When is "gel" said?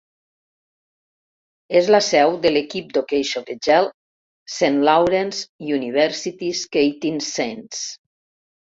3.69-3.91